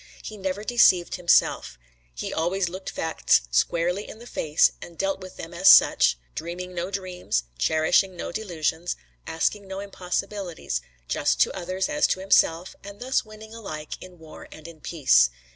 He 0.23 0.35
never 0.35 0.63
deceived 0.63 1.13
himself 1.13 1.77
He 2.15 2.33
always 2.33 2.67
looked 2.69 2.89
facts 2.89 3.41
squarely 3.51 4.09
in 4.09 4.17
the 4.17 4.25
face 4.25 4.71
and 4.81 4.97
dealt 4.97 5.19
with 5.19 5.37
them 5.37 5.53
as 5.53 5.67
such, 5.67 6.17
dreaming 6.33 6.73
no 6.73 6.89
dreams, 6.89 7.43
cherishing 7.59 8.15
no 8.17 8.31
delusions, 8.31 8.95
asking 9.27 9.67
no 9.67 9.79
impossibilities, 9.79 10.81
just 11.07 11.39
to 11.41 11.55
others 11.55 11.87
as 11.87 12.07
to 12.07 12.19
himself, 12.19 12.75
and 12.83 12.99
thus 12.99 13.23
winning 13.25 13.53
alike 13.53 13.93
in 14.01 14.17
war 14.17 14.47
and 14.51 14.67
in 14.67 14.79
peace. 14.81 15.29